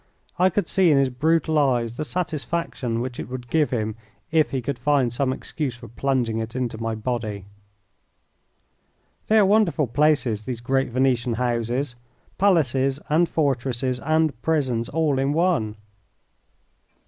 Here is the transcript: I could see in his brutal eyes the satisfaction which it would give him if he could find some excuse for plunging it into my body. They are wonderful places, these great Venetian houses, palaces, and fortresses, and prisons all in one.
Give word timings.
I 0.39 0.49
could 0.49 0.67
see 0.67 0.89
in 0.89 0.97
his 0.97 1.11
brutal 1.11 1.59
eyes 1.59 1.95
the 1.95 2.03
satisfaction 2.03 3.01
which 3.01 3.19
it 3.19 3.29
would 3.29 3.51
give 3.51 3.69
him 3.69 3.95
if 4.31 4.49
he 4.49 4.59
could 4.59 4.79
find 4.79 5.13
some 5.13 5.31
excuse 5.31 5.75
for 5.75 5.89
plunging 5.89 6.39
it 6.39 6.55
into 6.55 6.79
my 6.81 6.95
body. 6.95 7.45
They 9.27 9.37
are 9.37 9.45
wonderful 9.45 9.85
places, 9.85 10.45
these 10.45 10.59
great 10.59 10.89
Venetian 10.89 11.35
houses, 11.35 11.93
palaces, 12.39 12.99
and 13.09 13.29
fortresses, 13.29 13.99
and 13.99 14.41
prisons 14.41 14.89
all 14.89 15.19
in 15.19 15.33
one. 15.33 15.75